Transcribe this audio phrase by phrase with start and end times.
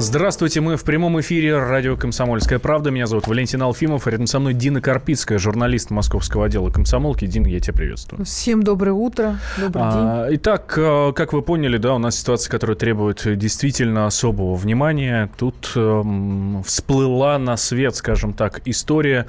[0.00, 2.92] Здравствуйте, мы в прямом эфире радио «Комсомольская правда».
[2.92, 7.26] Меня зовут Валентин Алфимов, а рядом со мной Дина Карпицкая, журналист московского отдела «Комсомолки».
[7.26, 8.24] Дин, я тебя приветствую.
[8.24, 10.36] Всем доброе утро, добрый а, день.
[10.36, 15.30] Итак, э, как вы поняли, да, у нас ситуация, которая требует действительно особого внимания.
[15.36, 16.02] Тут э,
[16.64, 19.26] всплыла на свет, скажем так, история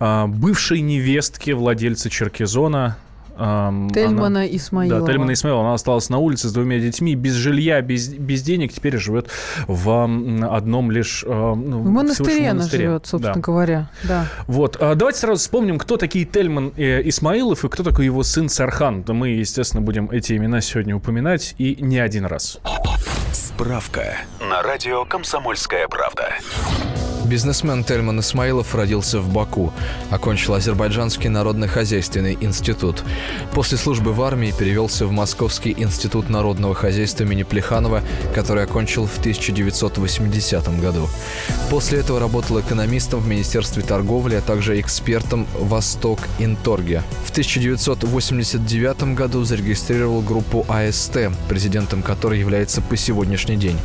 [0.00, 2.98] э, бывшей невестки владельца Черкизона,
[3.40, 5.00] Тельмана она, Исмаилова.
[5.00, 5.64] Да, Тельмана Исмаилова.
[5.64, 8.72] Она осталась на улице с двумя детьми, без жилья, без, без денег.
[8.72, 9.30] Теперь живет
[9.66, 10.04] в
[10.50, 11.24] одном лишь...
[11.26, 13.40] Ну, в монастыре она живет, собственно да.
[13.40, 13.90] говоря.
[14.04, 14.26] Да.
[14.46, 14.76] Вот.
[14.80, 19.02] А давайте сразу вспомним, кто такие Тельман э, Исмаилов и кто такой его сын Сархан.
[19.02, 22.58] Да мы, естественно, будем эти имена сегодня упоминать и не один раз.
[23.32, 26.34] Справка на радио «Комсомольская правда».
[27.30, 29.72] Бизнесмен Тельман Исмаилов родился в Баку,
[30.10, 33.04] окончил Азербайджанский народно-хозяйственный институт.
[33.52, 38.02] После службы в армии перевелся в Московский институт народного хозяйства имени Плеханова,
[38.34, 41.08] который окончил в 1980 году.
[41.70, 47.04] После этого работал экономистом в Министерстве торговли, а также экспертом «Восток Инторге».
[47.24, 53.78] В 1989 году зарегистрировал группу АСТ, президентом которой является по сегодняшний день.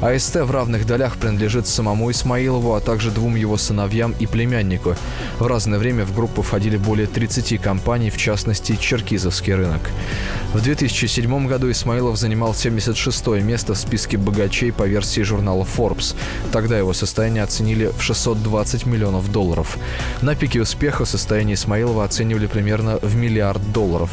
[0.00, 4.94] АСТ в равных долях принадлежит самому Исмаилову, а также двум его сыновьям и племяннику.
[5.40, 9.90] В разное время в группу входили более 30 компаний, в частности, Черкизовский рынок.
[10.54, 16.14] В 2007 году Исмаилов занимал 76 место в списке богачей по версии журнала Forbes.
[16.52, 19.78] Тогда его состояние оценили в 620 миллионов долларов.
[20.22, 24.10] На пике успеха состояние Исмаилова оценивали примерно в миллиард долларов.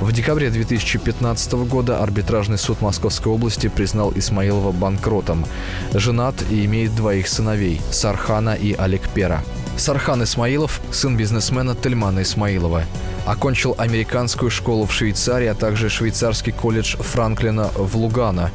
[0.00, 5.44] В декабре 2015 года арбитражный суд Московской области признал Исмаилова банкротом.
[5.92, 9.42] Женат и имеет двоих сыновей– Сархана и Алекпера.
[9.76, 12.84] Сархан Исмаилов– сын бизнесмена Тельмана Исмаилова.
[13.26, 18.50] Окончил американскую школу в Швейцарии, а также швейцарский колледж Франклина в Лугано.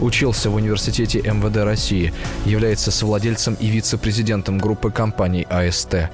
[0.00, 2.12] Учился в университете МВД России.
[2.44, 6.10] Является совладельцем и вице-президентом группы компаний АСТ.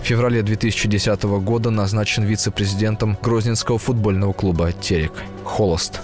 [0.00, 5.12] В феврале 2010 года назначен вице-президентом Грозненского футбольного клуба «Терек».
[5.44, 6.00] Холост.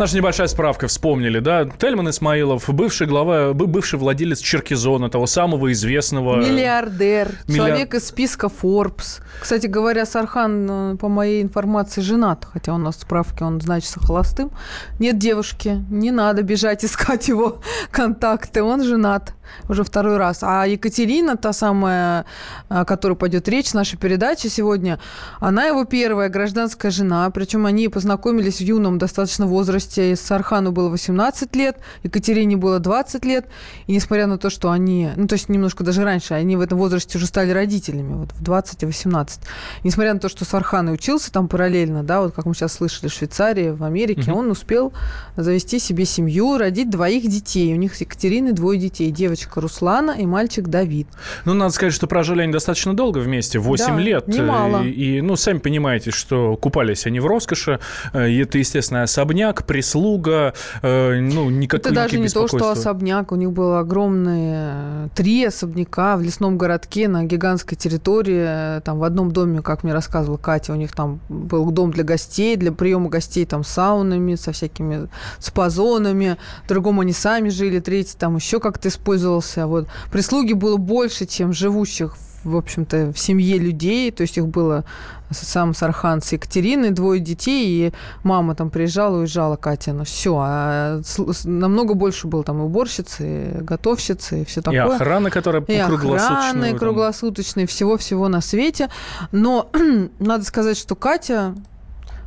[0.00, 1.66] Наша небольшая справка, вспомнили, да?
[1.66, 6.36] Тельман Исмаилов, бывший глава, бывший владелец Черкизона, того самого известного...
[6.36, 7.68] Миллиардер, Миллиар...
[7.68, 9.20] человек из списка Forbes.
[9.42, 14.00] Кстати говоря, Сархан, э, по моей информации, женат, хотя у нас в справке он значится
[14.00, 14.52] холостым.
[14.98, 19.34] Нет девушки, не надо бежать искать его контакты, он женат
[19.68, 20.40] уже второй раз.
[20.42, 22.24] А Екатерина, та самая,
[22.68, 24.98] о которой пойдет речь в нашей передаче сегодня,
[25.40, 30.16] она его первая гражданская жена, причем они познакомились в юном достаточно возрасте.
[30.16, 33.46] Сархану было 18 лет, Екатерине было 20 лет.
[33.86, 36.78] И несмотря на то, что они, ну то есть немножко даже раньше, они в этом
[36.78, 39.40] возрасте уже стали родителями, вот в 20 и 18.
[39.84, 43.08] Несмотря на то, что Сархан и учился там параллельно, да, вот как мы сейчас слышали,
[43.08, 44.40] в Швейцарии, в Америке, угу.
[44.40, 44.92] он успел
[45.36, 47.72] завести себе семью, родить двоих детей.
[47.72, 51.08] У них с Екатериной двое детей, девочка девочка Руслана и мальчик Давид.
[51.44, 54.28] Ну, надо сказать, что прожили они достаточно долго вместе, 8 да, лет.
[54.28, 54.82] немало.
[54.82, 57.80] И, и, ну, сами понимаете, что купались они в роскоши.
[58.12, 63.32] Э, это, естественно, особняк, прислуга, э, ну, никак, Это даже не то, что особняк.
[63.32, 68.80] У них было огромные э, три особняка в лесном городке на гигантской территории.
[68.80, 72.56] Там в одном доме, как мне рассказывала Катя, у них там был дом для гостей,
[72.56, 75.08] для приема гостей там саунами, со всякими
[75.38, 76.36] спазонами.
[76.64, 79.66] В другом они сами жили, третий там еще как-то использовал пользовался.
[79.66, 79.86] Вот.
[80.10, 84.86] Прислуги было больше, чем живущих в общем-то, в семье людей, то есть их было
[85.30, 87.92] сам Сархан с Екатериной, двое детей, и
[88.22, 91.02] мама там приезжала, уезжала, Катя, ну все, а
[91.44, 94.86] намного больше было там уборщицы, готовщицы, и все такое.
[94.86, 98.88] И охрана, которая и охраны круглосуточные, всего-всего на свете.
[99.32, 99.68] Но
[100.18, 101.54] надо сказать, что Катя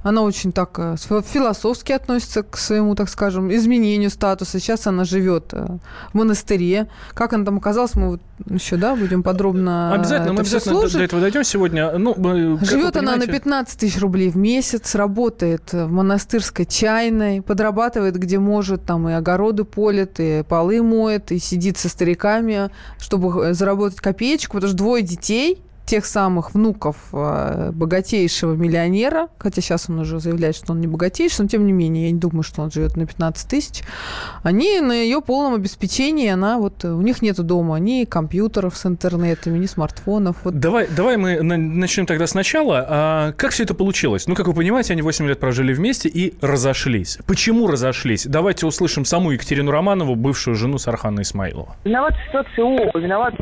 [0.04, 4.60] она очень так э, философски относится к своему, так скажем, изменению статуса.
[4.60, 5.66] Сейчас она живет э,
[6.12, 6.90] в монастыре.
[7.14, 10.98] Как она там оказалась, мы вот еще, да, будем подробно Обязательно, мы обязательно слушать.
[10.98, 11.98] до этого дойдем сегодня.
[11.98, 12.14] Ну,
[12.62, 18.86] Живет она на 15 тысяч рублей в месяц, работает в монастырской чайной, подрабатывает где может,
[18.86, 22.70] там и огороды полит, и полы моет, и сидит со стариками,
[23.00, 29.90] чтобы заработать копеечку, потому что двое детей– тех самых внуков э, богатейшего миллионера, хотя сейчас
[29.90, 32.62] он уже заявляет, что он не богатейший, но тем не менее, я не думаю, что
[32.62, 33.84] он живет на 15 тысяч,
[34.44, 39.58] они на ее полном обеспечении, она вот, у них нет дома ни компьютеров с интернетами,
[39.58, 40.38] ни смартфонов.
[40.44, 40.60] Вот.
[40.60, 42.86] Давай, давай мы начнем тогда сначала.
[42.88, 44.28] А как все это получилось?
[44.28, 47.18] Ну, как вы понимаете, они 8 лет прожили вместе и разошлись.
[47.28, 48.26] Почему разошлись?
[48.26, 51.76] Давайте услышим саму Екатерину Романову, бывшую жену Сархана Исмаилова.
[51.84, 53.00] Виноваты ситуации оба.
[53.00, 53.38] Виноваты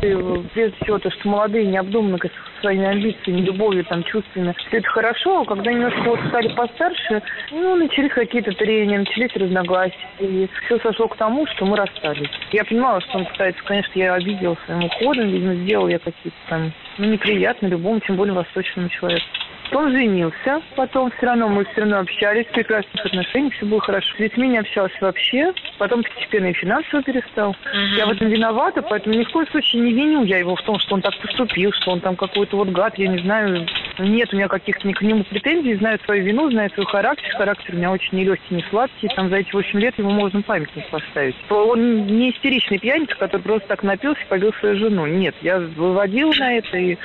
[0.54, 2.18] прежде всего то, что молодые необдуманно
[2.62, 4.56] своими амбициями, любовью, там, чувствами.
[4.68, 9.96] Все это хорошо, а когда немножко вот стали постарше, ну, начались какие-то трения, начались разногласия.
[10.20, 12.30] И все сошло к тому, что мы расстались.
[12.52, 16.72] Я понимала, что он пытается, конечно, я обидела своим уходом, видимо, сделал я какие-то там,
[16.98, 19.26] ну, неприятно любому, тем более восточному человеку.
[19.74, 24.14] Он женился, потом все равно мы все равно общались, в прекрасных отношениях, все было хорошо.
[24.16, 27.52] С детьми не общалась вообще, потом постепенно и финансово перестал.
[27.52, 27.96] Угу.
[27.98, 30.78] Я в этом виновата, поэтому ни в коем случае не виню я его в том,
[30.80, 33.66] что он так поступил, что он там какой-то вот гад, я не знаю.
[34.02, 37.30] Нет у меня каких-то ни к нему претензий, знаю свою вину, знаю свой характер.
[37.38, 39.08] Характер у меня очень нелегкий, не сладкий.
[39.16, 41.36] Там за эти 8 лет ему можно памятник поставить.
[41.50, 45.06] Он не истеричный пьяница, который просто так напился и побил свою жену.
[45.06, 46.98] Нет, я выводила на это, и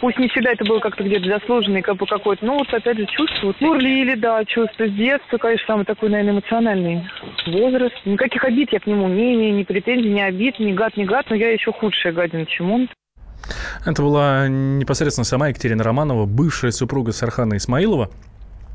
[0.00, 3.06] пусть не всегда это было как-то где-то заслуженный, как бы какой-то, ну вот опять же
[3.06, 7.02] чувство, вот, бурлили, да, чувство с детства, конечно, самый такой, наверное, эмоциональный
[7.46, 7.94] возраст.
[8.04, 11.26] Никаких обид я к нему не имею, ни претензий, ни обид, ни гад, ни гад,
[11.30, 12.88] но я еще худшая гадина, чем он.
[13.84, 18.10] Это была непосредственно сама Екатерина Романова, бывшая супруга Сархана Исмаилова.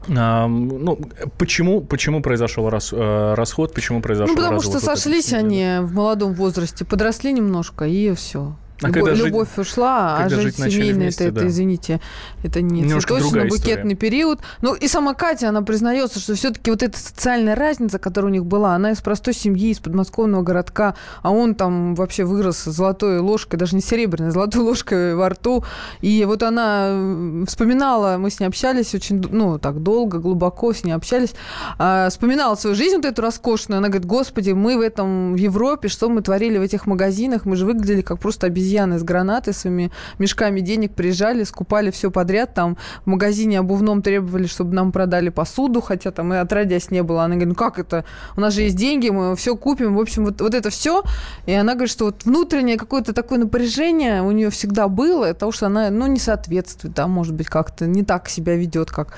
[0.10, 1.00] А, ну,
[1.38, 6.34] почему, почему произошел рас, э, расход, почему произошел Ну, потому что сошлись они в молодом
[6.34, 8.56] возрасте, подросли немножко, и все.
[8.81, 11.41] А когда любовь жить, ушла, а жить семейная, это, да.
[11.41, 12.00] это, извините,
[12.44, 14.39] это не цветочно-букетный период.
[14.62, 18.45] Ну и сама Катя, она признается, что все-таки вот эта социальная разница, которая у них
[18.45, 23.57] была, она из простой семьи, из подмосковного городка, а он там вообще вырос золотой ложкой,
[23.57, 25.63] даже не серебряной, золотой ложкой во рту.
[26.01, 30.91] И вот она вспоминала, мы с ней общались очень, ну, так долго, глубоко с ней
[30.91, 31.33] общались,
[31.79, 33.79] а, вспоминала свою жизнь вот эту роскошную.
[33.79, 37.56] Она говорит, господи, мы в этом, в Европе, что мы творили в этих магазинах, мы
[37.56, 42.54] же выглядели как просто обезьяны обезьяны с гранатой своими мешками денег приезжали, скупали все подряд.
[42.54, 47.24] Там в магазине обувном требовали, чтобы нам продали посуду, хотя там и отродясь не было.
[47.24, 48.04] Она говорит, ну как это?
[48.36, 49.96] У нас же есть деньги, мы все купим.
[49.96, 51.04] В общем, вот, вот это все.
[51.46, 55.68] И она говорит, что вот внутреннее какое-то такое напряжение у нее всегда было, потому что
[55.68, 59.13] она, ну, не соответствует, да, может быть, как-то не так себя ведет, как...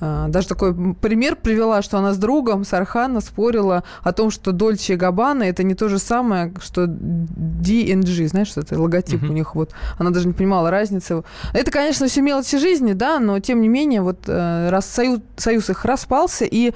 [0.00, 4.52] Э, даже такой пример привела, что она с другом, с Архана, спорила о том, что
[4.52, 9.28] Дольче и Габбана это не то же самое, что DNG, знаешь, что это логотип uh-huh.
[9.28, 9.70] у них вот.
[9.98, 11.22] Она даже не понимала разницы.
[11.52, 15.70] Это, конечно, все мелочи жизни, да, но тем не менее вот э, раз союз, союз
[15.70, 16.72] их распался, и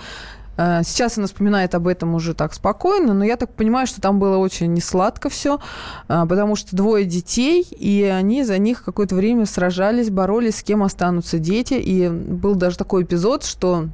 [0.57, 4.19] э, Сейчас она вспоминает об этом уже так спокойно, но я так понимаю, что там
[4.19, 5.61] было очень несладко все,
[6.09, 10.83] э, потому что двое детей, и они за них какое-то время сражались, боролись, с кем
[10.83, 11.75] останутся дети.
[11.75, 13.89] И был даже такой эпизод, что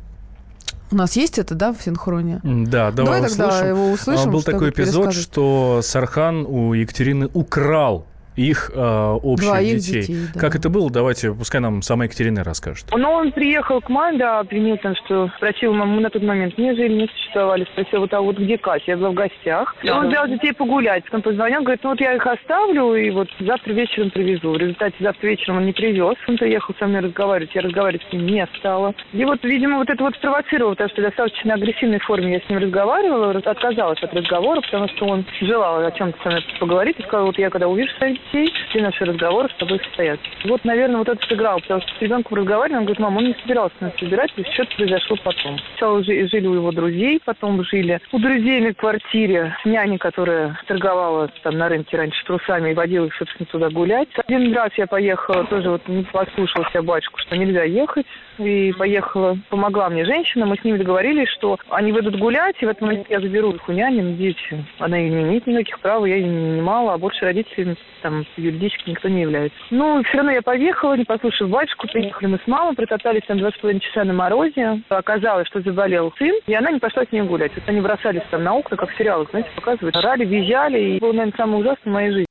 [0.91, 2.41] у нас есть это, да, в синхроне?
[2.43, 4.31] Да, давай, давай тогда его услышим.
[4.31, 8.07] Был такой эпизод, что Сархан у Екатерины украл
[8.39, 10.01] их э, общих Двоих детей.
[10.03, 10.41] детей да.
[10.41, 10.91] Как это было?
[10.91, 12.87] Давайте, пускай нам сама Екатерина расскажет.
[12.93, 16.57] Ну, он приехал к маме, да, обвинил там, что спросил маму, мы на тот момент
[16.57, 18.85] не жили, не существовали, спросил, вот, а вот где Катя?
[18.93, 19.75] Я была в гостях.
[19.83, 21.05] И он взял детей погулять.
[21.05, 24.53] Потом позвонил, говорит, ну вот я их оставлю, и вот завтра вечером привезу.
[24.53, 26.15] В результате завтра вечером он не привез.
[26.29, 28.95] Он приехал со мной разговаривать, я разговаривать с ним не стала.
[29.13, 32.49] И вот, видимо, вот это вот спровоцировало, потому что в достаточно агрессивной форме я с
[32.49, 37.03] ним разговаривала, отказалась от разговора, потому что он желал о чем-то со мной поговорить, и
[37.03, 40.21] сказал, вот я когда увижу своих детей, все наши разговоры с тобой состоят.
[40.45, 43.37] Вот, наверное, вот это сыграло, потому что с ребенком разговаривали, он говорит, мам, он не
[43.43, 45.59] собирался нас собирать, есть что-то произошло потом.
[45.71, 51.31] Сначала жили у его друзей, потом жили у друзей на квартире с няней, которая торговала
[51.43, 54.09] там на рынке раньше трусами и водила их, собственно, туда гулять.
[54.27, 58.07] Один раз я поехала, тоже вот не послушала себя батюшку, что нельзя ехать,
[58.39, 62.69] и поехала, помогла мне женщина, мы с ними договорились, что они выйдут гулять, и в
[62.69, 64.65] этом момент я заберу их у няни, на дети.
[64.79, 67.77] Она не имеет никаких прав, я ее не нанимала, а больше родителей
[68.09, 69.59] там юридически никто не является.
[69.71, 73.51] Ну, все равно я поехала, не послушав батюшку, приехали мы с мамой, протоптались там два
[73.51, 74.83] с половиной часа на морозе.
[74.89, 77.53] Оказалось, что заболел сын, и она не пошла с ней гулять.
[77.55, 79.97] Вот они бросались там на окна, как в сериалах, знаете, показывают.
[79.97, 82.29] Орали, визжали, и было, наверное, самое ужасное в моей жизни.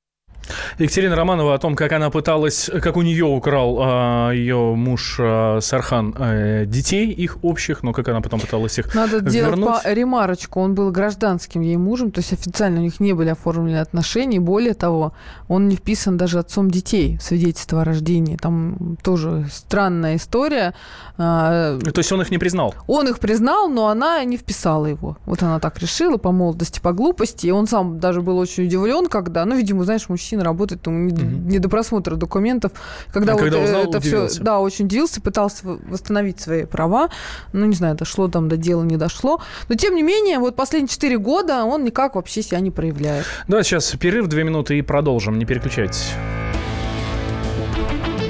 [0.80, 5.60] Екатерина Романова о том, как она пыталась, как у нее украл а, ее муж а,
[5.62, 9.34] Сархан а, детей их общих, но как она потом пыталась их Надо вернуть.
[9.34, 10.62] делать по ремарочку.
[10.62, 14.40] Он был гражданским ей мужем, то есть официально у них не были оформлены отношения.
[14.40, 15.14] Более того,
[15.48, 18.38] он не вписан даже отцом детей в свидетельство о рождении.
[18.38, 20.74] Там тоже странная история.
[21.18, 22.76] А, то есть он их не признал?
[22.88, 25.18] Он их признал, но она не вписала его.
[25.26, 27.48] Вот она так решила по молодости, по глупости.
[27.48, 30.92] И он сам даже был очень удивлен, когда, ну, видимо, знаешь, мужчина работает работать, ну,
[30.92, 32.72] не, mm не до просмотра документов.
[33.14, 37.10] Когда а вот когда узнал, это все, да, очень удивился, пытался восстановить свои права.
[37.54, 39.42] Ну, не знаю, дошло там до дела, не дошло.
[39.70, 43.26] Но, тем не менее, вот последние четыре года он никак вообще себя не проявляет.
[43.48, 45.40] Да, сейчас перерыв, две минуты и продолжим.
[45.40, 46.12] Не переключайтесь.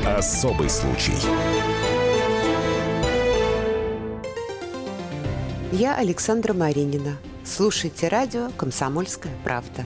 [0.06, 1.14] Особый случай.
[5.72, 7.18] Я Александра Маринина.
[7.44, 9.86] Слушайте радио «Комсомольская правда».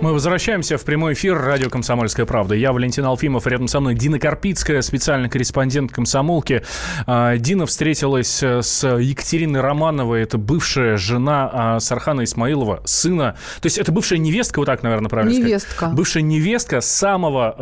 [0.00, 2.54] Мы возвращаемся в прямой эфир радио «Комсомольская правда».
[2.54, 6.62] Я Валентин Алфимов, рядом со мной Дина Карпицкая, специальный корреспондент «Комсомолки».
[7.06, 13.36] А, Дина встретилась э, с Екатериной Романовой, это бывшая жена а, Сархана Исмаилова, сына.
[13.60, 15.70] То есть это бывшая невестка, вот так, наверное, правильно невестка.
[15.70, 15.94] сказать?
[15.94, 17.54] Бывшая невестка самого,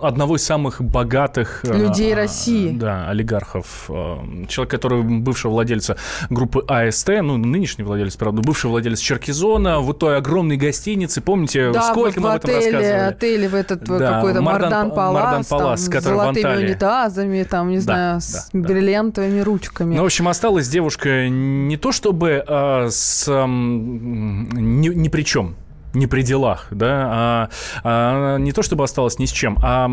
[0.00, 1.60] э, одного из самых богатых...
[1.62, 2.72] Э, Людей России.
[2.72, 3.88] Да, олигархов.
[4.48, 5.96] Человек, который бывшего владельца
[6.30, 11.82] группы АСТ, ну, нынешний владелец, правда, бывший владелец Черкизона, в той огромной гостинице, помните, да,
[11.82, 12.86] сколько в, мы об этом рассказывали.
[12.86, 17.76] отеле в этот да, какой-то Мардан, Палас, Мардан Палас там, с золотыми унитазами, там, не
[17.76, 18.68] да, знаю, да, с да.
[18.68, 19.96] бриллиантовыми ручками.
[19.96, 23.26] Ну, в общем, осталась девушка не то чтобы а, с...
[23.28, 25.56] А, ни, ни при чем
[25.92, 27.50] не при делах, да, а,
[27.82, 29.90] а не то чтобы осталась ни с чем, а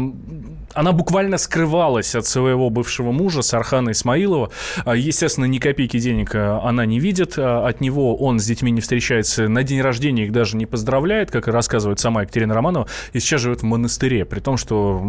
[0.73, 4.51] она буквально скрывалась от своего бывшего мужа Сархана Исмаилова.
[4.85, 7.33] А, естественно, ни копейки денег а, она не видит.
[7.37, 9.47] А, от него он с детьми не встречается.
[9.47, 12.87] На день рождения их даже не поздравляет, как и рассказывает сама Екатерина Романова.
[13.13, 14.25] И сейчас живет в монастыре.
[14.25, 15.01] При том, что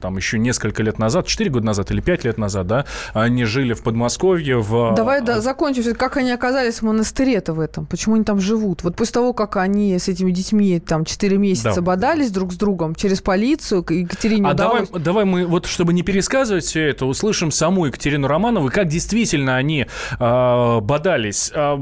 [0.00, 3.74] там еще несколько лет назад, 4 года назад или 5 лет назад, да, они жили
[3.74, 4.60] в Подмосковье.
[4.60, 4.94] В...
[4.94, 5.94] Давай да, закончим.
[5.94, 7.86] Как они оказались в монастыре-то в этом?
[7.86, 8.82] Почему они там живут?
[8.82, 11.80] Вот после того, как они с этими детьми там 4 месяца да.
[11.80, 14.88] бодались друг с другом через полицию, Екатерине а удалось...
[14.88, 19.56] давай, давай мы, вот чтобы не пересказывать все это, услышим саму Екатерину Романову, как действительно
[19.56, 19.86] они
[20.18, 21.76] э, бодались, э,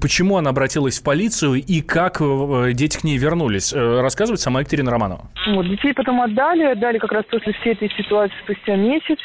[0.00, 3.72] почему она обратилась в полицию и как э, дети к ней вернулись.
[3.72, 5.28] Э, рассказывает сама Екатерина Романова.
[5.48, 9.18] Вот, детей потом отдали, отдали как раз после всей этой ситуации спустя месяц.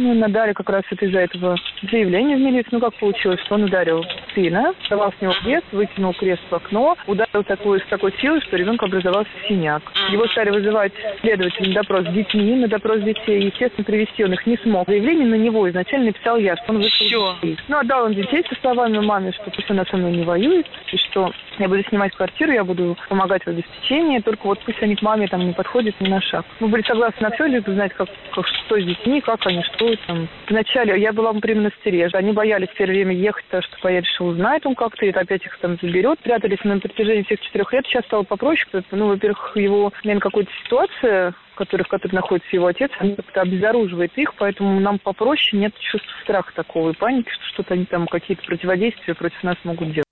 [0.00, 1.56] Ну, надали как раз это из-за этого
[1.90, 2.70] заявление в милицию.
[2.72, 4.02] Ну, как получилось, что он ударил
[4.34, 8.56] сына, давал с него крест, вытянул крест в окно, ударил такой, с такой силой, что
[8.56, 9.82] ребенку образовался синяк.
[10.10, 13.42] Его стали вызывать следователь на допрос с детьми, на допрос детей.
[13.42, 14.88] Естественно, привести он их не смог.
[14.88, 17.58] Заявление на него изначально написал я, что он вышел детей.
[17.68, 20.96] Ну, отдал он детей со словами маме, что пусть она со мной не воюет, и
[20.96, 25.02] что я буду снимать квартиру, я буду помогать в обеспечении, только вот пусть они к
[25.02, 26.46] маме там не подходят ни на шаг.
[26.58, 29.62] Мы были согласны на все, лишь бы знать, как, как, что с детьми, как они,
[29.64, 30.28] что там.
[30.48, 34.28] Вначале я была при монастыре, они боялись в первое время ехать, потому что я решила,
[34.28, 36.18] узнает он как-то, и опять их там заберет.
[36.20, 40.50] Прятались на протяжении всех четырех лет, сейчас стало попроще, потому ну, во-первых, его, наверное, какая-то
[40.64, 45.74] ситуация, который, в которой находится его отец, они как-то обезоруживает их, поэтому нам попроще, нет
[45.78, 50.09] чувства страха такого и паники, что что-то они там, какие-то противодействия против нас могут делать.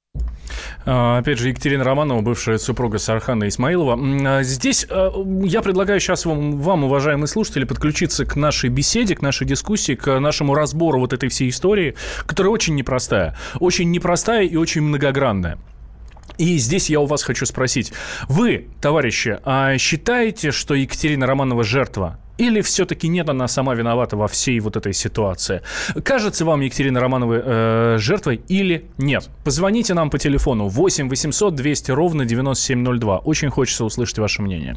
[0.85, 3.99] А, опять же, Екатерина Романова, бывшая супруга Сархана Исмаилова.
[4.27, 5.13] А, здесь а,
[5.45, 10.19] я предлагаю сейчас вам, вам, уважаемые слушатели, подключиться к нашей беседе, к нашей дискуссии, к
[10.19, 11.95] нашему разбору вот этой всей истории,
[12.27, 13.37] которая очень непростая.
[13.61, 15.59] Очень непростая и очень многогранная.
[16.39, 17.93] И здесь я у вас хочу спросить.
[18.29, 19.39] Вы, товарищи,
[19.79, 22.21] считаете, что Екатерина Романова жертва?
[22.39, 25.63] Или все-таки нет, она сама виновата во всей вот этой ситуации?
[26.05, 29.29] Кажется вам Екатерина Романова э, жертвой или нет?
[29.45, 33.19] Позвоните нам по телефону 8 800 200 ровно 9702.
[33.19, 34.77] Очень хочется услышать ваше мнение.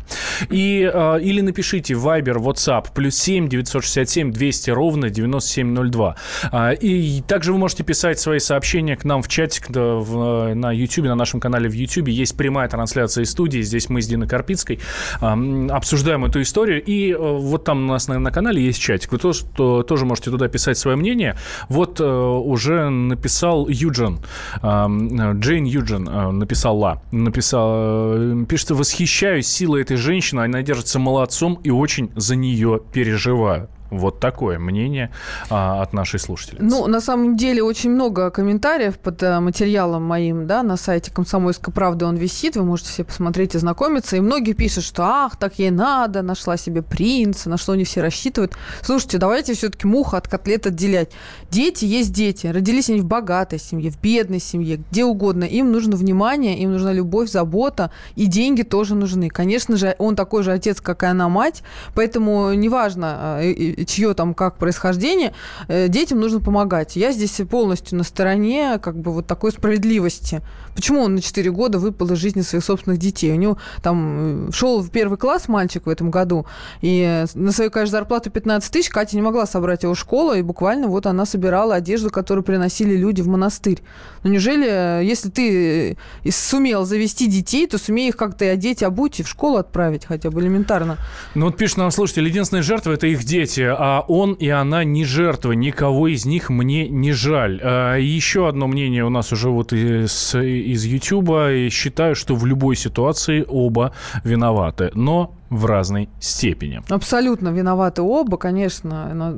[0.49, 6.15] И, э, или напишите Viber, WhatsApp, плюс 7 967 200 ровно 9702.
[6.51, 10.71] Э, и также вы можете писать свои сообщения к нам в чатик да, в, на
[10.71, 12.07] YouTube, на нашем канале в YouTube.
[12.07, 13.61] Есть прямая трансляция из студии.
[13.61, 14.79] Здесь мы с Диной Карпицкой
[15.21, 16.83] э, обсуждаем эту историю.
[16.83, 17.15] И э,
[17.51, 19.11] вот там у нас на, на канале есть чатик.
[19.11, 21.35] Вы тоже, то, тоже можете туда писать свое мнение.
[21.69, 24.19] Вот э, уже написал Юджин,
[24.61, 24.87] э,
[25.33, 31.69] Джейн Юджин э, написала, написал, э, пишет, восхищаюсь силой этой женщины, она держится молодцом и
[31.69, 33.69] очень за нее переживаю.
[33.91, 35.11] Вот такое мнение
[35.49, 36.65] а, от нашей слушательницы.
[36.65, 41.73] Ну, на самом деле, очень много комментариев под а, материалом моим, да, на сайте «Комсомольской
[41.73, 45.59] правды» он висит, вы можете все посмотреть и знакомиться, и многие пишут, что ах, так
[45.59, 48.53] ей надо, нашла себе принца, на что они все рассчитывают.
[48.81, 51.11] Слушайте, давайте все-таки муха от котлет отделять.
[51.49, 55.43] Дети есть дети, родились они в богатой семье, в бедной семье, где угодно.
[55.43, 59.27] Им нужно внимание, им нужна любовь, забота, и деньги тоже нужны.
[59.27, 61.61] Конечно же, он такой же отец, как и она мать,
[61.93, 63.41] поэтому неважно, а,
[63.85, 65.33] чье там как происхождение,
[65.67, 66.95] э, детям нужно помогать.
[66.95, 70.41] Я здесь полностью на стороне как бы вот такой справедливости.
[70.75, 73.31] Почему он на 4 года выпал из жизни своих собственных детей?
[73.31, 76.45] У него там э, шел в первый класс мальчик в этом году,
[76.81, 80.41] и на свою, конечно, зарплату 15 тысяч Катя не могла собрать его в школу, и
[80.41, 83.81] буквально вот она собирала одежду, которую приносили люди в монастырь.
[84.23, 85.97] Но неужели, если ты
[86.29, 90.29] сумел завести детей, то сумей их как-то и одеть, обуть и в школу отправить хотя
[90.29, 90.97] бы элементарно?
[91.35, 95.05] Ну вот пишет нам слушатель, единственная жертва– это их дети, а он и она не
[95.05, 97.59] жертва, никого из них мне не жаль.
[97.63, 102.75] А еще одно мнение у нас уже вот из, из и считаю, что в любой
[102.75, 106.81] ситуации оба виноваты, но в разной степени.
[106.89, 109.35] Абсолютно виноваты оба, конечно.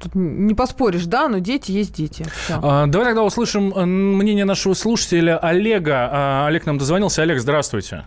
[0.00, 2.26] Тут не поспоришь, да, но дети есть дети.
[2.50, 6.08] А, давай тогда услышим мнение нашего слушателя Олега.
[6.10, 7.22] А, Олег нам дозвонился.
[7.22, 8.04] Олег, здравствуйте.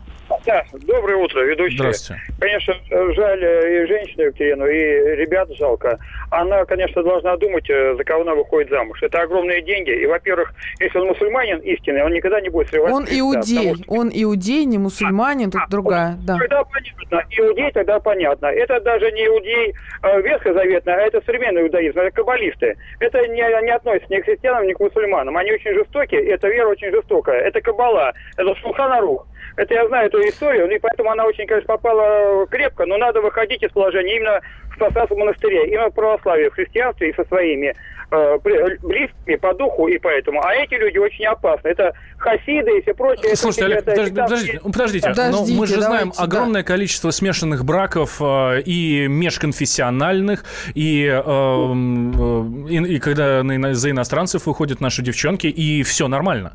[0.50, 1.78] Да, доброе утро, ведущий.
[1.78, 2.24] Здравствуйте.
[2.40, 6.00] Конечно, жаль и женщину Екатерину, и ребят жалко.
[6.32, 8.98] Она, конечно, должна думать, э, за кого она выходит замуж.
[9.04, 9.92] Это огромные деньги.
[9.92, 12.92] И, во-первых, если он мусульманин истинный, он никогда не будет срывать.
[12.92, 13.76] Он иудей.
[13.76, 13.94] Что...
[13.94, 16.18] Он иудей, не мусульманин, а, тут а, другая.
[16.26, 16.40] Да.
[16.40, 17.24] Тогда понятно.
[17.30, 18.48] Иудей тогда понятно.
[18.48, 22.00] Это даже не иудей э, ветхозаветный, а это современный иудаизм.
[22.00, 22.76] Это каббалисты.
[23.00, 25.38] Это не, не относится ни к христианам, ни к мусульманам.
[25.38, 26.26] Они очень жестокие.
[26.26, 27.40] Эта вера очень жестокая.
[27.42, 28.14] Это каббала.
[28.36, 29.28] Это шулханарух.
[29.56, 33.64] Это я знаю эту историю, и поэтому она очень, конечно, попала крепко, но надо выходить
[33.64, 34.42] из положения именно
[34.80, 37.76] в монастыре, именно в православии, в христианстве и со своими
[38.12, 38.38] э,
[38.82, 40.42] близкими по духу и поэтому.
[40.42, 41.68] А эти люди очень опасны.
[41.70, 43.36] Это хасиды и все прочее.
[43.36, 46.68] Слушайте, Олег, это, подожди, подождите, подождите, подождите, но мы же знаем давайте, огромное да.
[46.68, 54.46] количество смешанных браков э, и межконфессиональных, и, э, э, и, и когда на, за иностранцев
[54.46, 56.54] выходят наши девчонки, и все нормально.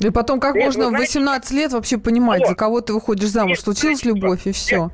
[0.00, 2.50] И потом, как Нет, можно в 18 лет вообще понимать, Алло.
[2.50, 3.60] за кого ты выходишь замуж?
[3.60, 4.90] Случилась любовь, и все.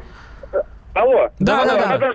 [0.94, 1.30] Алло.
[1.38, 1.98] Да, да, да.
[1.98, 2.12] да.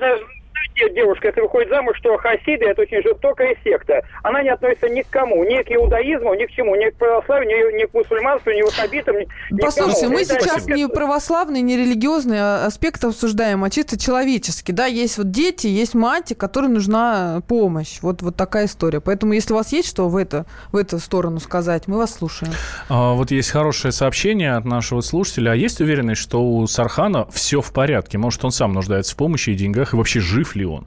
[0.76, 4.02] Девушка, если выходит замуж, что хасиды– это очень жестокая секта.
[4.24, 7.48] Она не относится ни к кому, ни к иудаизму, ни к чему, ни к православию,
[7.48, 9.28] ни, ни к мусульманству, ни к ваххабитам, ни,
[9.60, 14.74] Послушайте, мы это сейчас не православный, не религиозный а аспект обсуждаем, а чисто человеческий.
[14.74, 18.00] Да, есть вот дети, есть мать, которой нужна помощь.
[18.02, 19.00] Вот, вот такая история.
[19.00, 22.54] Поэтому, если у вас есть что в, это, в эту сторону сказать, мы вас слушаем.
[22.90, 25.52] А, вот есть хорошее сообщение от нашего слушателя.
[25.52, 28.18] А есть уверенность, что у Сархана все в порядке?
[28.18, 30.86] Может, он сам нуждается в помощи и деньгах, и вообще жив ли он?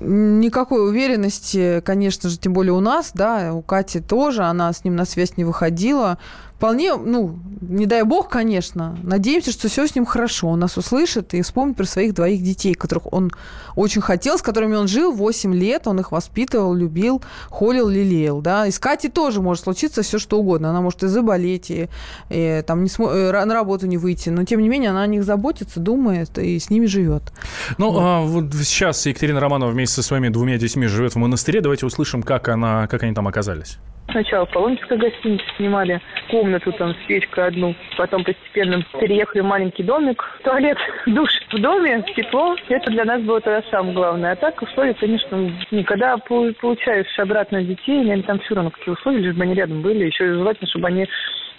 [0.00, 4.94] Никакой уверенности, конечно же, тем более у нас, да, у Кати тоже, она с ним
[4.94, 6.18] на связь не выходила
[6.62, 10.46] вполне, ну, не дай бог, конечно, надеемся, что все с ним хорошо.
[10.46, 13.32] Он нас услышит и вспомнит про своих двоих детей, которых он
[13.74, 17.20] очень хотел, с которыми он жил 8 лет, он их воспитывал, любил,
[17.50, 18.68] холил, лелеял, да.
[18.68, 20.70] И с Катей тоже может случиться все что угодно.
[20.70, 21.88] Она может и заболеть, и,
[22.30, 23.10] и там не смо...
[23.10, 26.60] Э, на работу не выйти, но тем не менее она о них заботится, думает и
[26.60, 27.32] с ними живет.
[27.76, 28.00] Ну, вот.
[28.00, 31.60] А, вот сейчас Екатерина Романова вместе со своими двумя детьми живет в монастыре.
[31.60, 33.78] Давайте услышим, как, она, как они там оказались.
[34.10, 39.82] Сначала в Паломнической гостинице снимали комнату там с печкой одну, потом постепенно переехали в маленький
[39.82, 40.22] домик.
[40.44, 42.56] Туалет, душ в доме, тепло.
[42.68, 44.32] Это для нас было тогда самое главное.
[44.32, 49.34] А так условия, конечно, никогда получаешь обратно детей, наверное, там все равно какие условия, лишь
[49.34, 50.04] бы они рядом были.
[50.04, 51.08] Еще желательно, чтобы они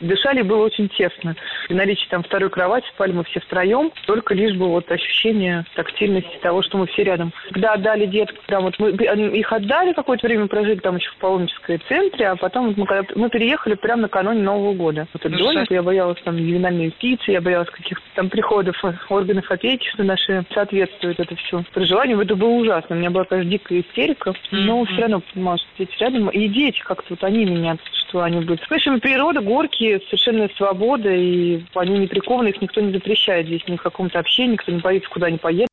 [0.03, 1.35] дышали, было очень тесно.
[1.67, 6.37] При наличии там второй кровати спали мы все втроем, только лишь бы вот ощущение тактильности
[6.41, 7.31] того, что мы все рядом.
[7.51, 11.79] Когда отдали деток, там вот мы их отдали, какое-то время прожили там еще в паломнической
[11.89, 15.07] центре, а потом мы, когда, мы переехали прямо накануне Нового года.
[15.13, 18.75] Вот этот домик, я боялась там ювенальной птицы, я боялась каких-то там приходов
[19.09, 22.19] органов опеки, что наши соответствуют это все проживанию.
[22.19, 22.95] Это было ужасно.
[22.95, 26.29] У меня была, конечно, дикая истерика, но все равно понимала, что дети рядом.
[26.29, 27.77] И дети как-то вот они меня
[28.13, 28.61] что они будут.
[28.61, 33.61] В общем, природа, горки, совершенная свобода, и они не прикованы, их никто не запрещает здесь
[33.67, 35.67] ни в каком-то общении, никто не боится, куда они поедут.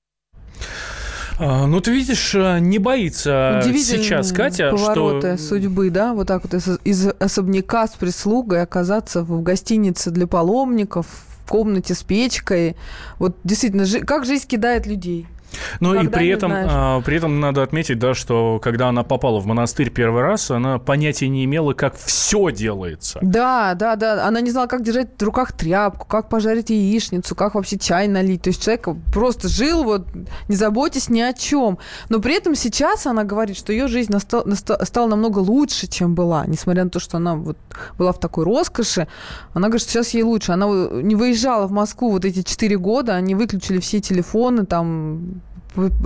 [1.42, 5.48] А, ну, ты видишь, э, не боится сейчас Катя, повороты что...
[5.48, 11.06] судьбы, да, вот так вот из, из особняка с прислугой оказаться в гостинице для паломников,
[11.06, 12.76] в комнате с печкой.
[13.18, 15.26] Вот действительно, как жизнь кидает людей.
[15.80, 19.46] Ну и при этом, а, при этом надо отметить, да, что когда она попала в
[19.46, 23.18] монастырь первый раз, она понятия не имела, как все делается.
[23.22, 24.26] Да, да, да.
[24.26, 28.42] Она не знала, как держать в руках тряпку, как пожарить яичницу, как вообще чай налить.
[28.42, 30.06] То есть человек просто жил, вот,
[30.48, 31.78] не заботясь ни о чем.
[32.08, 36.14] Но при этом сейчас она говорит, что ее жизнь настал, настал, стала намного лучше, чем
[36.14, 36.46] была.
[36.46, 37.58] Несмотря на то, что она вот
[37.98, 39.08] была в такой роскоши,
[39.54, 40.52] она говорит, что сейчас ей лучше.
[40.52, 45.39] Она не выезжала в Москву вот эти четыре года, они выключили все телефоны, там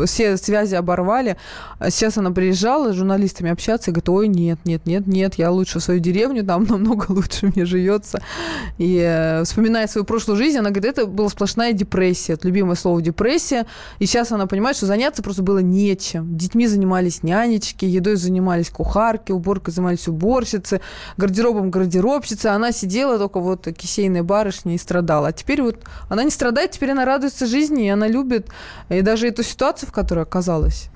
[0.04, 1.36] все связи оборвали.
[1.80, 5.78] Сейчас она приезжала с журналистами общаться и говорит, ой, нет, нет, нет, нет, я лучше
[5.78, 8.20] в свою деревню, там намного лучше мне живется.
[8.78, 12.34] И э, вспоминая свою прошлую жизнь, она говорит, это была сплошная депрессия.
[12.34, 13.66] Это любимое слово депрессия.
[13.98, 16.36] И сейчас она понимает, что заняться просто было нечем.
[16.36, 20.80] Детьми занимались нянечки, едой занимались кухарки, уборкой занимались уборщицы,
[21.16, 22.46] гардеробом гардеробщицы.
[22.46, 25.28] Она сидела только вот кисейной барышней и страдала.
[25.28, 28.48] А теперь вот она не страдает, теперь она радуется жизни, и она любит.
[28.88, 29.42] И даже эту
[29.86, 30.90] в которой оказалась.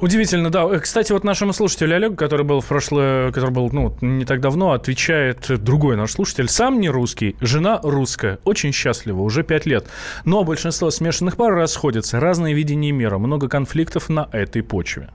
[0.00, 0.64] Удивительно, да.
[0.64, 4.40] Э, кстати, вот нашему слушателю Олегу, который был в прошлое, который был, ну, не так
[4.40, 6.48] давно, отвечает другой наш слушатель.
[6.48, 9.86] Сам не русский, жена русская, очень счастлива, уже пять лет.
[10.24, 15.10] Но большинство смешанных пар расходятся, разные видения мира, много конфликтов на этой почве.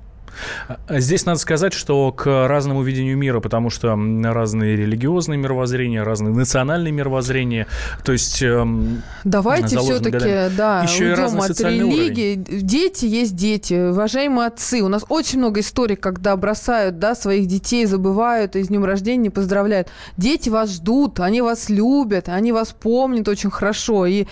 [0.88, 6.34] А здесь надо сказать, что к разному видению мира, потому что разные религиозные мировоззрения, разные
[6.34, 7.68] национальные мировоззрения,
[8.04, 8.42] то есть...
[8.42, 12.40] Эм, Давайте все-таки, да, еще уйдем от религии.
[12.40, 12.68] Уровень.
[12.68, 14.82] Дети есть дети, уважаемые отцы.
[14.82, 19.24] У нас очень много историй, когда бросают да, своих детей, забывают, и с днем рождения
[19.24, 19.90] не поздравляют.
[20.18, 24.06] Дети вас ждут, они вас любят, они вас помнят очень хорошо.
[24.06, 24.26] И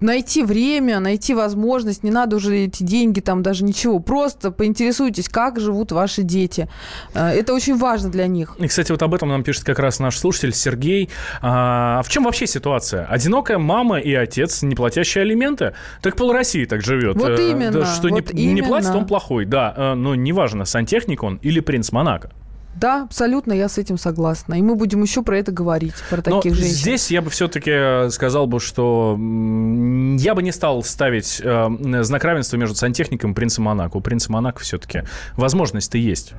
[0.00, 5.43] найти время, найти возможность, не надо уже эти деньги, там даже ничего, просто поинтересуйтесь, как
[5.44, 6.68] как живут ваши дети.
[7.14, 8.56] Э, это очень важно для них.
[8.58, 11.10] И, кстати, вот об этом нам пишет как раз наш слушатель Сергей.
[11.42, 13.06] А, в чем вообще ситуация?
[13.06, 15.74] Одинокая мама и отец, не платящие алименты?
[16.02, 17.16] Так пол России так живет.
[17.16, 17.84] Вот э, именно.
[17.84, 18.54] Что вот не, именно.
[18.54, 19.44] не платит, он плохой.
[19.44, 22.30] Да, э, но неважно, сантехник он или принц Монако.
[22.76, 24.54] Да, абсолютно, я с этим согласна.
[24.54, 26.74] И мы будем еще про это говорить, про таких Но женщин.
[26.74, 32.56] Здесь я бы все-таки сказал бы, что я бы не стал ставить э, знак равенства
[32.56, 33.96] между сантехником и принцем Монако.
[33.96, 35.02] У принца Монако все-таки
[35.36, 36.34] возможность-то есть.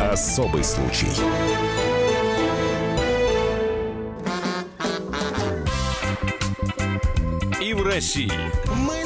[0.00, 1.08] Особый случай.
[7.60, 8.30] И в России.
[8.74, 9.05] Мысли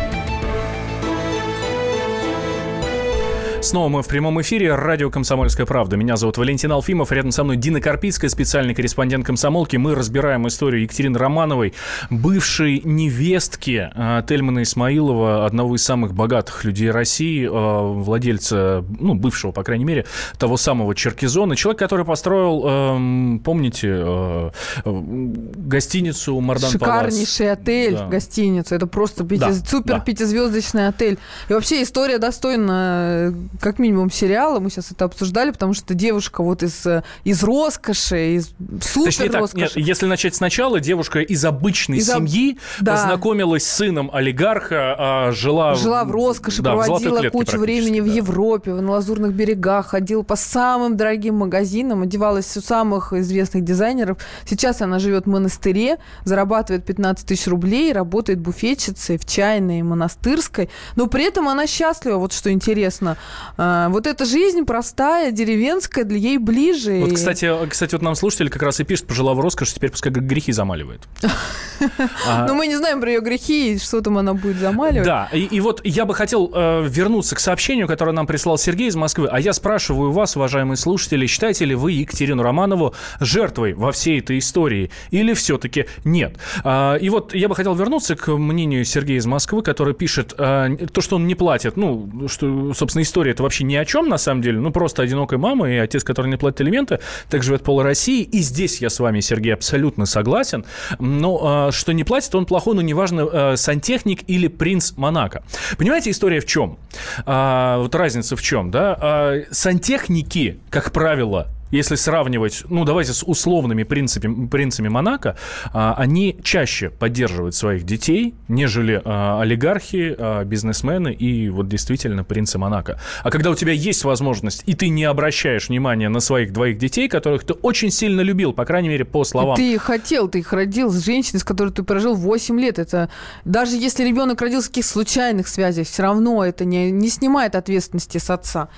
[3.71, 4.75] Снова мы в прямом эфире.
[4.75, 5.95] Радио «Комсомольская правда».
[5.95, 7.09] Меня зовут Валентин Алфимов.
[7.13, 9.77] Рядом со мной Дина Карпицкая, специальный корреспондент «Комсомолки».
[9.77, 11.73] Мы разбираем историю Екатерины Романовой,
[12.09, 19.53] бывшей невестки э, Тельмана Исмаилова, одного из самых богатых людей России, э, владельца, ну, бывшего,
[19.53, 20.05] по крайней мере,
[20.37, 21.55] того самого Черкизона.
[21.55, 24.49] Человек, который построил, э, помните, э,
[24.83, 27.59] гостиницу Мардан Шикарнейший Палас.
[27.61, 28.07] отель, да.
[28.07, 28.75] гостиница.
[28.75, 29.39] Это просто пяти...
[29.39, 29.99] да, супер да.
[30.01, 31.17] пятизвездочный отель.
[31.47, 36.63] И вообще история достойна как минимум сериала, мы сейчас это обсуждали, потому что девушка вот
[36.63, 36.85] из,
[37.23, 39.67] из роскоши, из супер Точнее роскоши.
[39.67, 42.93] Так, нет, если начать сначала, девушка из обычной из семьи да.
[42.93, 45.75] познакомилась с сыном олигарха, а, жила...
[45.75, 48.05] Жила в роскоши, да, проводила в кучу времени да.
[48.05, 54.17] в Европе, на Лазурных берегах, ходила по самым дорогим магазинам, одевалась у самых известных дизайнеров.
[54.45, 61.07] Сейчас она живет в монастыре, зарабатывает 15 тысяч рублей, работает буфетчицей в чайной монастырской, но
[61.07, 63.17] при этом она счастлива, вот что интересно.
[63.57, 66.99] А, вот эта жизнь простая, деревенская, для ей ближе.
[67.01, 70.11] Вот, кстати, кстати, вот нам слушатель как раз и пишет, пожила в роскошь, теперь пускай
[70.11, 71.01] грехи замаливает.
[72.47, 75.05] Но мы не знаем про ее грехи, что там она будет замаливать.
[75.05, 78.95] Да, и вот я бы хотел э, вернуться к сообщению, которое нам прислал Сергей из
[78.95, 79.27] Москвы.
[79.31, 84.39] А я спрашиваю вас, уважаемые слушатели, считаете ли вы Екатерину Романову жертвой во всей этой
[84.39, 84.91] истории?
[85.11, 86.37] Или все-таки нет?
[86.63, 90.77] А, и вот я бы хотел вернуться к мнению Сергея из Москвы, который пишет э,
[90.91, 91.77] то, что он не платит.
[91.77, 94.59] Ну, что, собственно, история это вообще ни о чем на самом деле.
[94.59, 98.23] Ну, просто одинокая мама и отец, который не платит элементы, так живет пол России.
[98.23, 100.65] И здесь я с вами, Сергей, абсолютно согласен.
[100.99, 105.43] Но э, что не платит, он плохой, но неважно, э, сантехник или принц Монако.
[105.77, 106.77] Понимаете, история в чем?
[107.25, 108.97] Э, вот разница в чем, да?
[109.01, 115.37] Э, сантехники, как правило, если сравнивать, ну, давайте с условными принципами, принцами Монако,
[115.73, 122.57] а, они чаще поддерживают своих детей, нежели а, олигархи, а, бизнесмены и вот действительно принцы
[122.57, 122.99] Монако.
[123.23, 127.07] А когда у тебя есть возможность, и ты не обращаешь внимания на своих двоих детей,
[127.07, 129.55] которых ты очень сильно любил, по крайней мере, по словам...
[129.55, 132.79] Ты хотел, ты их родил с женщиной, с которой ты прожил 8 лет.
[132.79, 133.09] Это
[133.45, 138.17] даже если ребенок родился в каких случайных связях, все равно это не, не снимает ответственности
[138.17, 138.69] с отца.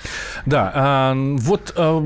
[0.46, 2.00] Да, а, вот а,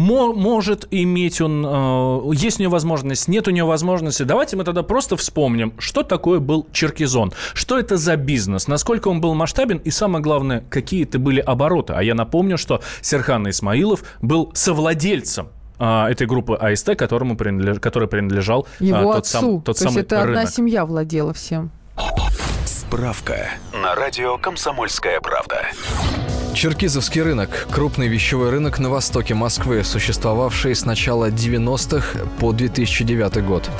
[0.00, 4.22] может иметь он, э, есть у него возможность, нет у него возможности.
[4.22, 9.20] Давайте мы тогда просто вспомним, что такое был Черкизон, что это за бизнес, насколько он
[9.20, 11.92] был масштабен и самое главное, какие это были обороты.
[11.94, 17.80] А я напомню, что Серхан Исмаилов был совладельцем а, этой группы АСТ, которому принадлеж...
[17.80, 19.38] который принадлежал а, Его тот, отцу.
[19.38, 20.38] сам, тот То самый есть это рынок.
[20.38, 21.70] одна семья владела всем.
[22.64, 25.62] Справка на радио «Комсомольская правда».
[26.52, 33.70] Черкизовский рынок– крупный вещевой рынок на востоке Москвы, существовавший с начала 90-х по 2009 год.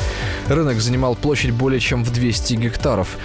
[0.48, 3.18] Рынок занимал площадь более чем в 200 гектаров.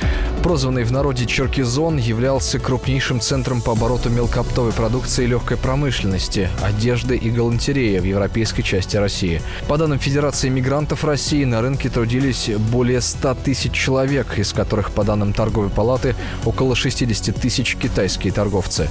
[0.44, 7.30] Прозванный в народе Черкизон являлся крупнейшим центром по обороту мелкооптовой продукции легкой промышленности, одежды и
[7.30, 9.42] галантереи в европейской части России.
[9.68, 15.04] По данным Федерации мигрантов России, на рынке трудились более 100 тысяч человек, из которых, по
[15.04, 18.90] данным торговой палаты, около 60 тысяч китайские торговцы.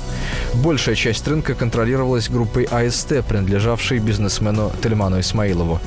[0.52, 5.80] Большая часть рынка контролировалась группой АСТ, принадлежавшей бизнесмену Тельману Исмаилову.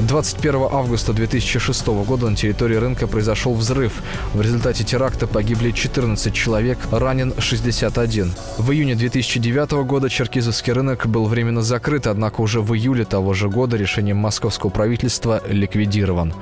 [0.00, 4.02] 21 августа 2006 года на территории рынка произошел взрыв.
[4.32, 8.32] В результате теракта погибли 14 человек, ранен 61.
[8.58, 13.48] В июне 2009 года Черкизовский рынок был временно закрыт, однако уже в июле того же
[13.48, 16.34] года решением московского правительства ликвидирован.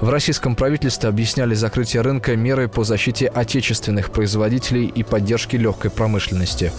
[0.00, 6.72] В российском правительстве объясняли закрытие рынка мерой по защите отечественных производителей и поддержке легкой промышленности.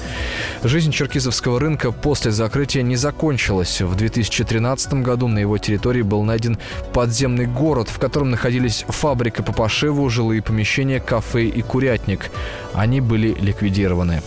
[0.62, 3.82] Жизнь Черкизовского рынка после закрытия не закончилась.
[3.82, 6.58] В 2013 году на его территории был найден
[6.94, 12.30] подземный город, в котором находились фабрика по пошиву, жилые помещения, кафе и курятник.
[12.74, 14.22] Они были ликвидированы.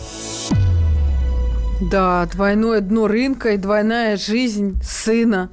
[1.80, 5.50] Да, двойное дно рынка и двойная жизнь сына.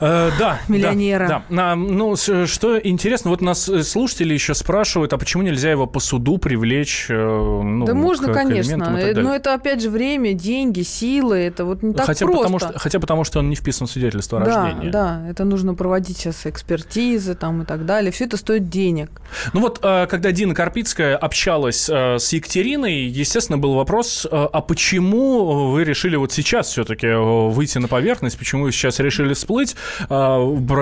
[0.00, 1.28] Э, да, Миллионера.
[1.28, 1.72] Да, да.
[1.72, 6.00] А, ну, что интересно, вот нас э, слушатели еще спрашивают, а почему нельзя его по
[6.00, 7.06] суду привлечь?
[7.08, 8.78] э, ну, да можно, к- к конечно.
[8.78, 9.14] далее?
[9.14, 11.38] Но это опять же время, деньги, силы.
[11.38, 12.42] Это вот не так хотя, просто.
[12.42, 14.90] потому что, хотя потому, что он не вписан в свидетельство о да, рождении.
[14.90, 18.12] да, это нужно проводить сейчас экспертизы там и так далее.
[18.12, 19.10] Все это стоит денег.
[19.52, 26.16] Ну вот, когда Дина Карпицкая общалась с Екатериной, естественно, был вопрос, а почему вы решили
[26.16, 29.76] вот сейчас все-таки выйти на поверхность, почему вы сейчас решили всплыть,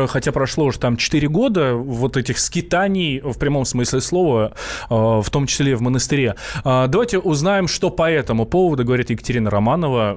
[0.08, 4.52] хотя прошло уже там 4 года вот этих скитаний в прямом смысле слова,
[4.90, 6.36] э, в том числе и в монастыре.
[6.64, 10.16] Э, Давайте узнаем, что по этому поводу говорит Екатерина Романова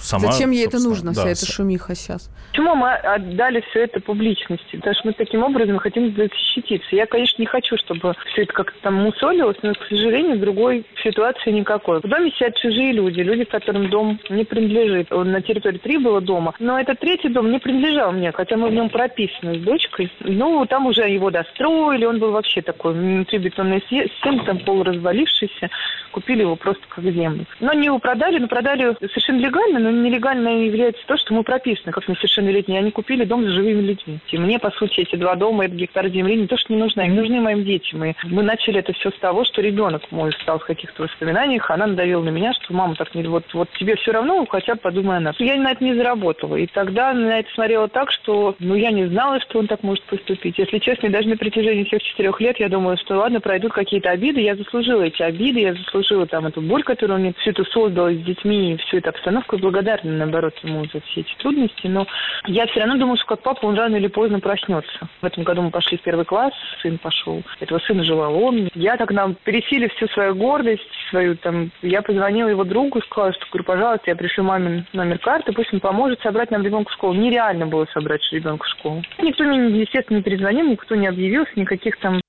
[0.00, 0.32] сама.
[0.32, 2.30] Зачем ей это нужно, да, вся эта шумиха сейчас?
[2.50, 4.76] Почему мы отдали все это публичности?
[4.76, 6.94] Потому что мы таким образом хотим защититься.
[6.94, 11.50] Я, конечно, не хочу, чтобы все это как-то там мусолилось, но, к сожалению, другой ситуации
[11.50, 12.00] никакой.
[12.00, 15.12] В доме сидят чужие люди, люди, которым дом не принадлежит.
[15.12, 18.68] Он На территории три было дома, но этот третий дом не принадлежал мне, хотя мы
[18.68, 20.10] в нем прописаны с дочкой.
[20.20, 24.82] Ну, там уже его достроили, он был вообще такой внутри бетонной се- стены, там пол
[24.82, 25.70] развалившийся.
[26.12, 27.44] Купили его просто как землю.
[27.60, 31.92] Но они его продали, но продали совершенно легально, но нелегально является то, что мы прописаны
[31.92, 32.78] как несовершеннолетние.
[32.78, 34.18] Они купили дом с живыми людьми.
[34.30, 37.00] И мне, по сути, эти два дома, этот гектар земли не то, что не нужны,
[37.00, 38.04] они нужны моим детям.
[38.04, 41.86] И мы начали это все с того, что ребенок мой стал в каких-то воспоминаниях, она
[41.86, 43.22] надавила на меня, что мама так не...
[43.24, 45.34] Вот, вот тебе все равно, хотя подумай о нас.
[45.38, 46.56] Я на это не заработала.
[46.56, 50.04] И тогда на это смотрела так, что ну я не знала, что он так может
[50.04, 50.58] поступить.
[50.58, 54.40] Если честно, даже на протяжении всех четырех лет я думала, что ладно, пройдут какие-то обиды,
[54.40, 58.10] я заслужила эти обиды, я заслужила там эту боль, которую он мне все это создал
[58.10, 61.86] с детьми, и всю эту обстановку, и благодарна, наоборот, ему за все эти трудности.
[61.86, 62.06] Но
[62.46, 65.08] я все равно думаю, что как папа он рано или поздно проснется.
[65.22, 66.52] В этом году мы пошли в первый класс,
[66.82, 67.42] сын пошел.
[67.60, 68.68] Этого сына желал он.
[68.74, 73.46] Я так нам пересилив всю свою гордость, свою там, я позвонила его другу, сказала, что,
[73.50, 77.14] говорю, пожалуйста, я пришлю мамин номер карты, пусть он поможет собрать нам ребенка в школу.
[77.14, 79.02] Нереально было собрать ребенка в школу.
[79.22, 82.20] Никто мне, естественно, не перезвонил, никто не объявился, никаких там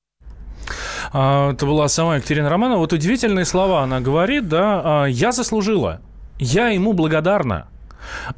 [1.13, 2.80] А, Это была сама Екатерина Романова.
[2.80, 6.02] Вот удивительные слова она говорит, да, а, я заслужила,
[6.39, 7.68] я ему благодарна.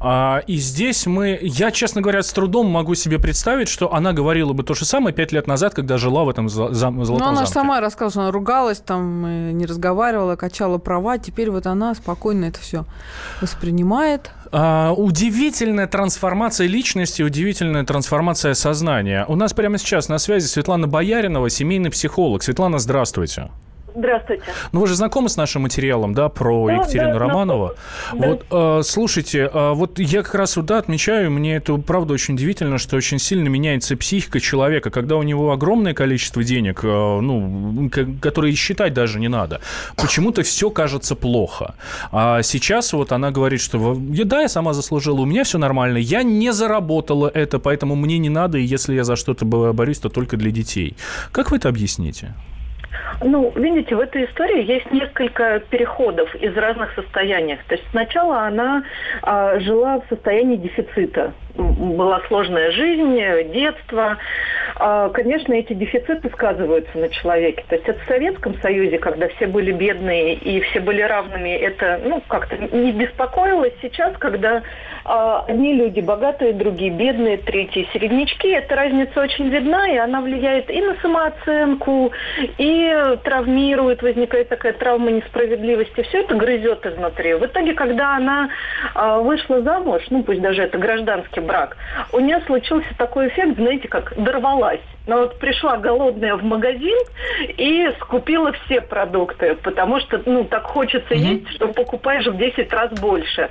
[0.00, 4.54] А, и здесь мы, я, честно говоря, с трудом могу себе представить, что она говорила
[4.54, 7.30] бы то же самое пять лет назад, когда жила в этом зам- золотом Ну, она
[7.32, 7.52] же замке.
[7.52, 11.18] сама рассказывала, что она ругалась, там, не разговаривала, качала права.
[11.18, 12.86] Теперь вот она спокойно это все
[13.42, 14.30] воспринимает.
[14.50, 19.24] А, удивительная трансформация личности, удивительная трансформация сознания.
[19.28, 22.42] У нас прямо сейчас на связи Светлана Бояринова, семейный психолог.
[22.42, 23.50] Светлана, здравствуйте.
[23.98, 24.44] Здравствуйте.
[24.70, 27.72] Ну, вы же знакомы с нашим материалом, да, про да, Екатерину да, Романову?
[28.12, 28.28] Да.
[28.28, 32.78] Вот, э, слушайте, э, вот я как раз сюда отмечаю, мне это правда очень удивительно,
[32.78, 38.54] что очень сильно меняется психика человека, когда у него огромное количество денег, э, ну, которые
[38.54, 39.60] считать даже не надо.
[39.96, 41.74] Почему-то все кажется плохо.
[42.12, 46.22] А сейчас вот она говорит, что да, я сама заслужила, у меня все нормально, я
[46.22, 50.36] не заработала это, поэтому мне не надо, и если я за что-то борюсь, то только
[50.36, 50.96] для детей.
[51.32, 52.34] Как вы это объясните?
[53.22, 57.58] Ну, видите, в этой истории есть несколько переходов из разных состояний.
[57.66, 58.84] То есть сначала она
[59.22, 61.32] а, жила в состоянии дефицита.
[61.58, 63.16] Была сложная жизнь,
[63.52, 64.16] детство.
[64.76, 67.64] А, конечно, эти дефициты сказываются на человеке.
[67.68, 72.00] То есть это в Советском Союзе, когда все были бедные и все были равными, это
[72.04, 73.66] ну, как-то не беспокоило.
[73.82, 74.62] Сейчас, когда
[75.04, 80.70] а, одни люди богатые, другие бедные, третьи середнячки, эта разница очень видна, и она влияет
[80.70, 82.12] и на самооценку,
[82.58, 87.34] и травмирует, возникает такая травма несправедливости, все это грызет изнутри.
[87.34, 88.50] В итоге, когда она
[88.94, 91.76] э, вышла замуж, ну пусть даже это гражданский брак,
[92.12, 94.80] у нее случился такой эффект, знаете, как дорвалась.
[95.06, 96.98] Но вот пришла голодная в магазин
[97.40, 101.18] и скупила все продукты, потому что, ну, так хочется mm-hmm.
[101.18, 103.50] есть, что покупаешь в 10 раз больше.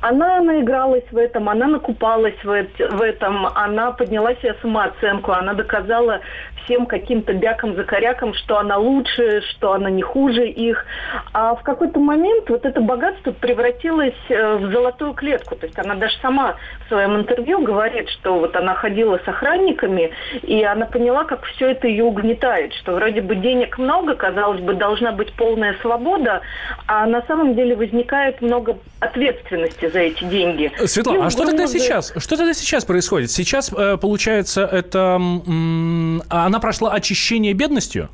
[0.00, 6.20] Она наигралась в этом, она накупалась в, в этом, она подняла себе самооценку, она доказала
[6.64, 10.84] всем каким-то бякам-закорякам, что она лучше, что она не хуже их.
[11.32, 15.56] А в какой-то момент вот это богатство превратилось э, в золотую клетку.
[15.56, 20.10] То есть она даже сама в своем интервью говорит, что вот она ходила с охранниками,
[20.42, 24.74] и она поняла, как все это ее угнетает, что вроде бы денег много, казалось бы,
[24.74, 26.42] должна быть полная свобода,
[26.86, 30.70] а на самом деле возникает много ответственности за эти деньги.
[30.86, 32.12] Светлана, и а что тогда сейчас?
[32.16, 33.30] Что тогда сейчас происходит?
[33.30, 35.20] Сейчас, э, получается, это...
[36.52, 38.10] Она прошла очищение бедностью?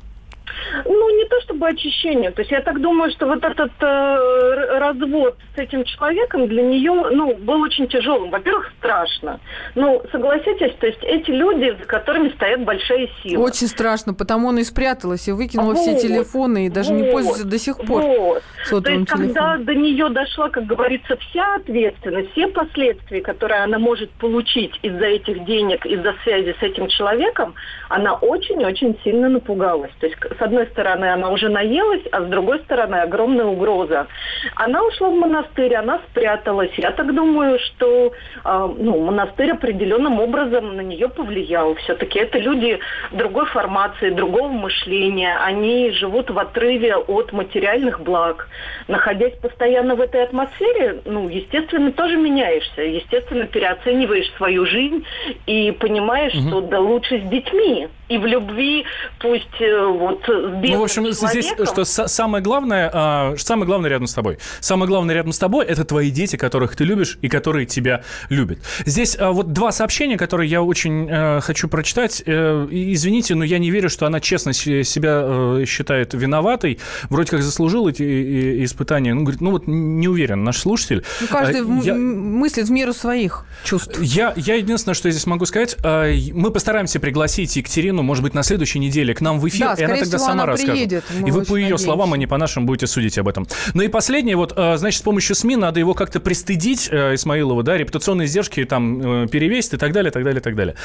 [0.85, 2.31] Ну, не то чтобы очищение.
[2.31, 6.91] То есть я так думаю, что вот этот э, развод с этим человеком для нее,
[7.11, 8.29] ну, был очень тяжелым.
[8.29, 9.39] Во-первых, страшно.
[9.75, 13.43] Ну, согласитесь, то есть эти люди, за которыми стоят большие силы.
[13.43, 17.11] Очень страшно, потому она и спряталась, и выкинула вот, все телефоны, и даже вот, не
[17.11, 18.43] пользуется до сих пор вот.
[18.69, 19.05] То есть, телефоном.
[19.05, 25.05] когда до нее дошла, как говорится, вся ответственность, все последствия, которые она может получить из-за
[25.05, 27.53] этих денег, из-за связи с этим человеком,
[27.89, 29.91] она очень-очень сильно напугалась.
[29.99, 34.07] То есть, с одной стороны, она уже наелась, а с другой стороны, огромная угроза.
[34.55, 36.71] Она ушла в монастырь, она спряталась.
[36.77, 38.11] Я так думаю, что
[38.43, 41.75] э, ну, монастырь определенным образом на нее повлиял.
[41.75, 42.79] Все-таки это люди
[43.11, 45.37] другой формации, другого мышления.
[45.43, 48.47] Они живут в отрыве от материальных благ.
[48.87, 52.81] Находясь постоянно в этой атмосфере, ну, естественно, тоже меняешься.
[52.81, 55.05] Естественно, переоцениваешь свою жизнь
[55.45, 56.47] и понимаешь, угу.
[56.47, 57.87] что да лучше с детьми.
[58.09, 58.85] И в любви,
[59.19, 64.13] пусть э, вот ну, в общем, здесь что самое главное, а, самое главное рядом с
[64.13, 64.37] тобой.
[64.59, 68.59] Самое главное рядом с тобой это твои дети, которых ты любишь и которые тебя любят.
[68.85, 72.23] Здесь а, вот два сообщения, которые я очень а, хочу прочитать.
[72.25, 76.79] А, извините, но я не верю, что она честно себя а, считает виноватой.
[77.09, 79.13] Вроде как заслужил эти и, и испытания.
[79.13, 81.03] Ну, говорит, ну вот не уверен, наш слушатель.
[81.21, 81.95] Ну, каждый а, я...
[81.95, 83.99] мыслит в меру своих чувств.
[83.99, 88.33] Я, я единственное, что я здесь могу сказать, а, мы постараемся пригласить Екатерину, может быть,
[88.33, 90.73] на следующей неделе к нам в эфир, да, и она тогда всего, сама она расскажет.
[90.73, 91.83] Приедет, и вы по ее надеемся.
[91.85, 93.47] словам, а не по нашим будете судить об этом.
[93.73, 97.63] Ну и последнее, вот, э, значит, с помощью СМИ надо его как-то пристыдить, э, Исмаилова,
[97.63, 100.75] да, репутационные издержки там э, перевесить и так далее, так далее, так далее.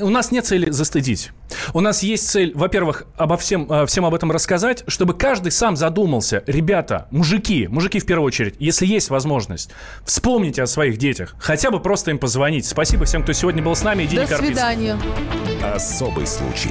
[0.00, 1.30] У нас нет цели застыдить.
[1.74, 6.42] У нас есть цель, во-первых, обо всем, всем об этом рассказать, чтобы каждый сам задумался.
[6.46, 9.70] Ребята, мужики, мужики в первую очередь, если есть возможность,
[10.04, 11.34] вспомните о своих детях.
[11.38, 12.66] Хотя бы просто им позвонить.
[12.66, 14.06] Спасибо всем, кто сегодня был с нами.
[14.06, 14.98] До свидания.
[15.62, 16.70] Особый случай.